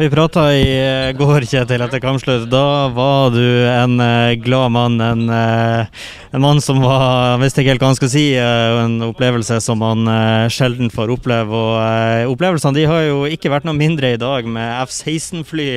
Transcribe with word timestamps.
Vi 0.00 0.06
prata 0.10 0.46
i 0.56 1.12
går, 1.12 1.44
Kjetil, 1.44 1.82
etter 1.84 2.00
kampslutt. 2.00 2.46
Da 2.48 2.88
var 2.88 3.34
du 3.34 3.66
en 3.68 4.00
eh, 4.00 4.32
glad 4.40 4.72
mann. 4.72 4.94
En, 5.04 5.26
eh, 5.28 6.06
en 6.32 6.40
mann 6.40 6.62
som 6.64 6.78
var 6.80 7.36
visste 7.42 7.60
ikke 7.60 7.74
helt 7.74 7.84
hva 7.84 7.90
han 7.90 7.98
skulle 7.98 8.14
si. 8.14 8.22
eh, 8.32 8.78
En 8.80 8.94
opplevelse 9.10 9.58
som 9.60 9.82
man 9.84 10.08
eh, 10.08 10.46
sjelden 10.48 10.88
får 10.88 11.12
oppleve. 11.12 11.52
Og 11.52 11.74
eh, 11.84 12.24
opplevelsene 12.32 12.78
de 12.78 12.86
har 12.88 13.02
jo 13.10 13.26
ikke 13.28 13.52
vært 13.52 13.68
noe 13.68 13.76
mindre 13.76 14.14
i 14.14 14.20
dag, 14.22 14.48
med 14.48 14.72
F-16-fly 14.86 15.68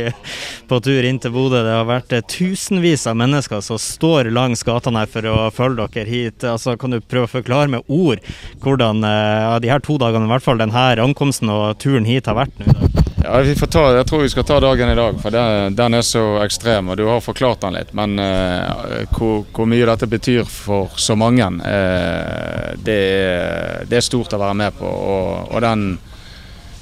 på 0.72 0.80
tur 0.88 1.10
inn 1.10 1.20
til 1.20 1.36
Bodø. 1.36 1.60
Det 1.60 1.76
har 1.76 1.90
vært 1.92 2.16
eh, 2.16 2.24
tusenvis 2.24 3.04
av 3.12 3.20
mennesker 3.20 3.60
som 3.66 3.82
står 3.82 4.32
langs 4.32 4.64
gatene 4.64 5.04
her 5.04 5.12
for 5.12 5.28
å 5.34 5.40
følge 5.52 5.90
dere 5.98 6.08
hit. 6.08 6.48
Altså, 6.48 6.78
kan 6.80 6.96
du 6.96 7.02
prøve 7.04 7.28
å 7.28 7.34
forklare 7.42 7.76
med 7.76 7.92
ord 7.92 8.24
hvordan 8.64 9.04
eh, 9.04 9.42
ja, 9.50 9.58
de 9.60 9.76
her 9.76 9.84
to 9.84 10.00
dagene, 10.00 10.32
i 10.32 10.36
hvert 10.38 10.48
fall 10.48 10.64
denne 10.64 10.88
ankomsten 11.10 11.52
og 11.52 11.76
turen 11.84 12.08
hit 12.08 12.32
har 12.32 12.40
vært 12.40 12.64
nå 12.64 12.72
i 12.72 12.78
dag? 12.80 13.13
Ja, 13.24 13.40
ta, 13.72 13.82
jeg 13.96 14.06
tror 14.10 14.22
vi 14.26 14.30
skal 14.34 14.44
ta 14.44 14.58
dagen 14.60 14.90
i 14.92 14.96
dag, 14.96 15.16
for 15.22 15.32
den, 15.32 15.76
den 15.78 15.94
er 15.96 16.02
så 16.04 16.42
ekstrem. 16.44 16.90
og 16.92 16.98
Du 17.00 17.06
har 17.08 17.22
forklart 17.24 17.62
den 17.64 17.78
litt, 17.78 17.94
men 17.96 18.18
eh, 18.20 19.06
hvor, 19.16 19.46
hvor 19.56 19.70
mye 19.70 19.86
dette 19.88 20.10
betyr 20.12 20.42
for 20.44 20.92
så 21.00 21.16
mange, 21.16 21.46
eh, 21.64 22.74
det, 22.84 22.98
er, 22.98 23.86
det 23.88 24.02
er 24.02 24.04
stort 24.04 24.36
å 24.36 24.42
være 24.42 24.58
med 24.60 24.76
på. 24.76 24.90
Og, 24.90 25.54
og 25.56 25.64
den, 25.64 25.86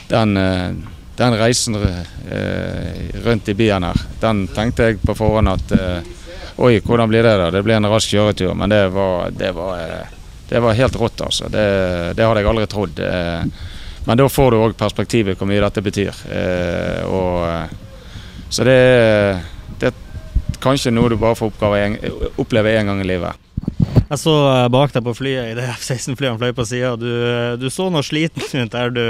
den, 0.10 0.34
eh, 0.42 0.72
den 1.20 1.38
reisen 1.38 1.78
eh, 1.78 3.22
rundt 3.22 3.52
i 3.54 3.56
byen 3.60 3.86
her, 3.92 4.02
den 4.24 4.48
tenkte 4.56 4.90
jeg 4.90 5.02
på 5.06 5.14
forhånd 5.22 5.52
at 5.54 5.76
eh, 5.78 6.18
Oi, 6.62 6.80
hvordan 6.84 7.10
blir 7.10 7.24
det 7.26 7.36
da? 7.38 7.52
Det 7.54 7.62
blir 7.66 7.78
en 7.78 7.90
rask 7.90 8.12
kjøretur. 8.12 8.52
Men 8.58 8.70
det 8.70 8.82
var, 8.94 9.30
det 9.34 9.54
var, 9.56 9.78
eh, 9.82 10.18
det 10.50 10.60
var 10.62 10.78
helt 10.78 10.98
rått, 11.00 11.22
altså. 11.26 11.48
Det, 11.54 11.68
det 12.18 12.26
hadde 12.26 12.42
jeg 12.42 12.50
aldri 12.52 12.66
trodd. 12.70 13.00
Eh, 13.06 13.70
men 14.06 14.18
da 14.18 14.28
får 14.30 14.52
du 14.52 14.60
òg 14.62 14.78
perspektivet 14.80 15.38
hvor 15.38 15.50
mye 15.50 15.62
dette 15.62 15.84
betyr. 15.86 16.24
Eh, 16.34 17.02
og, 17.06 17.46
eh, 17.46 18.50
så 18.50 18.66
det, 18.68 18.80
det 19.82 19.92
er 19.92 20.58
kanskje 20.64 20.94
noe 20.94 21.12
du 21.12 21.20
bare 21.22 21.38
får 21.38 21.78
en, 21.78 21.98
oppleve 22.42 22.74
én 22.78 22.90
gang 22.90 23.02
i 23.04 23.08
livet. 23.08 23.48
Jeg 24.12 24.20
så 24.20 24.34
eh, 24.50 24.66
bak 24.74 24.92
deg 24.92 25.06
på 25.06 25.14
flyet 25.16 25.54
i 25.54 25.56
det 25.56 25.70
F-16-flyet 25.78 26.40
fløy 26.42 26.52
på 26.58 26.66
sida. 26.68 26.96
Du, 27.00 27.08
eh, 27.08 27.54
du 27.62 27.70
så 27.72 27.88
noe 27.94 28.04
sliten 28.04 28.44
ut 28.66 28.74
der 28.74 28.92
du, 28.92 29.04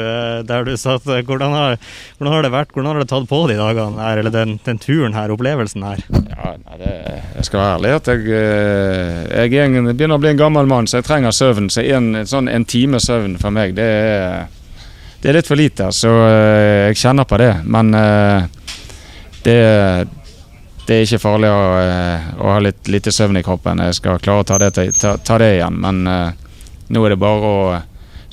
der 0.45 0.67
du 0.67 0.75
satt. 0.77 1.07
Hvordan 1.07 1.55
har, 1.55 1.79
hvordan 2.19 2.35
har 2.35 2.45
det 2.45 2.53
vært? 2.53 2.75
Hvordan 2.75 2.91
har 2.91 3.01
det 3.01 3.09
tatt 3.09 3.25
på 3.31 3.41
de 3.49 3.57
dagene 3.57 4.03
her, 4.03 4.21
eller 4.21 4.35
den, 4.35 4.59
den 4.67 4.81
turen 4.81 5.17
her, 5.17 5.33
opplevelsen 5.33 5.88
her? 5.88 6.05
Ja, 6.11 6.53
nei, 6.61 6.79
det, 6.83 6.94
Jeg 7.39 7.47
skal 7.49 7.63
være 7.63 7.75
ærlig 7.79 7.95
at 7.97 8.11
jeg, 8.11 8.25
jeg, 8.29 9.53
jeg 9.55 9.73
er 9.81 9.91
begynner 9.95 10.19
å 10.19 10.21
bli 10.21 10.35
en 10.35 10.44
gammel 10.44 10.69
mann, 10.69 10.91
så 10.91 10.99
jeg 10.99 11.09
trenger 11.09 11.33
søvn. 11.33 11.71
Så 11.73 11.88
en, 11.88 12.13
sånn 12.29 12.51
en 12.51 12.67
time 12.69 13.01
søvn 13.01 13.39
for 13.41 13.55
meg, 13.55 13.73
det 13.79 13.88
er 13.88 14.60
det 15.22 15.30
er 15.30 15.38
litt 15.38 15.50
for 15.50 15.59
lite, 15.59 15.91
så 15.94 16.09
uh, 16.09 16.88
jeg 16.89 16.97
kjenner 16.97 17.27
på 17.30 17.38
det. 17.38 17.52
Men 17.69 17.94
uh, 17.94 18.41
det, 19.45 19.58
det, 20.88 20.95
er 20.95 21.05
ikke 21.05 21.22
farlig 21.22 21.52
å, 21.53 21.61
uh, 21.78 22.31
å 22.41 22.55
ha 22.55 22.63
litt 22.66 22.89
lite 22.89 23.13
søvn 23.13 23.38
i 23.38 23.45
kroppen. 23.45 23.83
Jeg 23.86 24.00
skal 24.00 24.22
klare 24.23 24.41
å 24.41 24.50
ta 24.50 24.58
det, 24.61 24.72
ta, 24.97 25.16
ta 25.22 25.38
det 25.41 25.53
igjen. 25.59 25.78
Men 25.83 26.02
nå 26.91 27.05
er 27.05 27.13
det 27.13 27.22
bare 27.22 27.52
å 27.52 27.59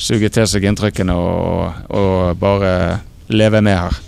suge 0.00 0.30
til 0.32 0.48
seg 0.48 0.64
inntrykkene 0.70 1.12
og, 1.12 1.90
og 1.92 2.38
bare 2.40 2.72
leve 3.28 3.60
med 3.60 3.76
her. 3.76 3.98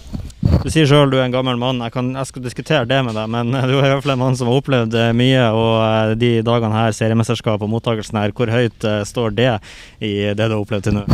Du 0.41 0.71
sier 0.73 0.89
sjøl 0.89 1.13
du 1.13 1.19
er 1.19 1.27
en 1.27 1.35
gammel 1.35 1.61
mann. 1.61 1.83
Jeg, 1.85 1.93
kan, 1.93 2.09
jeg, 2.17 2.31
skal 2.31 2.47
diskutere 2.47 2.89
det 2.89 3.03
med 3.05 3.13
deg, 3.19 3.29
men 3.29 3.53
du 3.53 3.77
er 3.77 3.91
i 3.91 3.93
hvert 3.93 4.07
fall 4.07 4.15
en 4.17 4.23
mann 4.23 4.41
som 4.41 4.49
har 4.49 4.63
opplevd 4.63 4.97
mye. 5.21 5.45
Og 5.53 6.17
de 6.23 6.33
dagene 6.49 6.81
her, 6.81 6.97
seriemesterskap 6.97 7.61
og 7.61 7.73
mottakelsen 7.77 8.23
her, 8.23 8.33
hvor 8.33 8.57
høyt 8.57 8.89
står 9.13 9.37
det 9.37 9.53
i 10.01 10.15
det 10.33 10.49
du 10.49 10.57
har 10.57 10.61
opplevd 10.63 10.89
til 10.89 11.01
nå? 11.03 11.07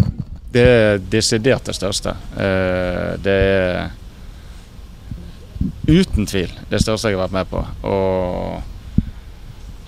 Det 0.57 0.65
er 0.65 1.03
desidert 1.13 1.69
det 1.69 1.77
største. 1.77 2.15
Det 3.21 3.37
er 3.37 3.91
uten 5.87 6.27
tvil 6.27 6.51
det 6.71 6.81
største 6.83 7.13
jeg 7.13 7.19
har 7.19 7.27
vært 7.27 7.37
med 7.37 7.51
på. 7.51 7.61
Og, 7.87 8.63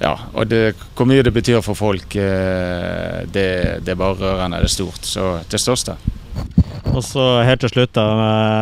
ja, 0.02 0.12
og 0.34 0.50
det, 0.50 0.77
hvor 0.94 1.08
mye 1.08 1.24
det 1.24 1.33
betyr 1.34 1.64
for 1.64 1.78
folk, 1.78 2.12
det, 2.12 3.48
det 3.80 3.95
er 3.95 3.98
bare 3.98 4.18
rørende. 4.20 4.61
Det 4.61 4.68
er 4.68 4.77
stort. 4.77 5.08
Så 5.08 5.39
det 5.48 5.62
største. 5.62 5.96
Og 6.89 7.02
så 7.05 7.24
helt 7.45 7.61
til 7.62 7.70
slutt, 7.70 7.92
da. 7.95 8.05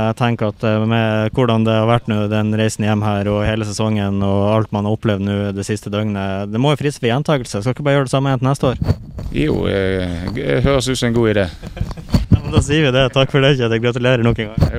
Jeg 0.09 0.17
tenker 0.19 0.51
at 0.51 0.65
med 0.89 1.31
hvordan 1.37 1.65
det 1.67 1.77
har 1.77 1.87
vært 1.89 2.09
nå, 2.11 2.23
den 2.33 2.55
reisen 2.59 2.85
hjem 2.85 3.05
her 3.07 3.29
og 3.33 3.45
hele 3.47 3.67
sesongen 3.69 4.19
og 4.25 4.41
alt 4.51 4.73
man 4.75 4.89
har 4.89 4.97
opplevd 4.97 5.25
nå 5.25 5.37
det 5.57 5.65
siste 5.69 5.93
døgnet, 5.93 6.51
det 6.53 6.61
må 6.61 6.75
jo 6.75 6.81
frise 6.81 7.01
for 7.01 7.09
gjentakelse. 7.11 7.63
Skal 7.63 7.77
ikke 7.77 7.87
bare 7.87 8.01
gjøre 8.01 8.09
det 8.09 8.15
samme 8.15 8.33
igjen 8.33 8.43
til 8.43 8.51
neste 8.51 8.73
år? 8.73 8.77
Jo, 9.37 9.55
det 10.37 10.61
høres 10.65 10.89
ut 10.89 10.99
som 10.99 11.11
en 11.11 11.17
god 11.17 11.33
idé. 11.35 11.47
Da 12.53 12.63
sier 12.63 12.87
vi 12.87 12.93
det. 12.95 13.05
Takk 13.15 13.33
for 13.35 13.45
det, 13.45 13.57
Kjetil. 13.59 13.83
Gratulerer 13.83 14.23
nok 14.27 14.39
en 14.45 14.53
gang. 14.55 14.71